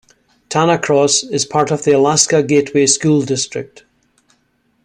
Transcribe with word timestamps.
Tanacross 0.49 1.23
is 1.31 1.45
part 1.45 1.69
of 1.69 1.83
the 1.83 1.91
Alaska 1.91 2.41
Gateway 2.41 2.87
School 2.87 3.21
District. 3.21 3.83